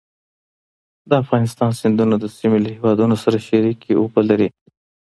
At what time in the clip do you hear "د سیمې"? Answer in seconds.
2.19-2.59